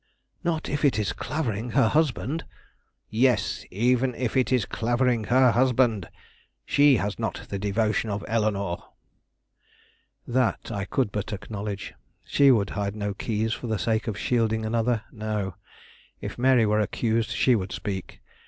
[0.43, 2.43] "Not if it is Clavering, her husband."
[3.11, 6.09] "Yes; even if it is Clavering, her husband.
[6.65, 8.83] She has not the devotion of Eleanore."
[10.25, 11.93] That I could but acknowledge.
[12.25, 15.53] She would hide no keys for the sake of shielding another: no,
[16.19, 18.21] if Mary were accused, she would speak.